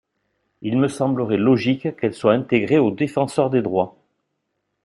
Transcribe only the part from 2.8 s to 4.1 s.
Défenseur des droits.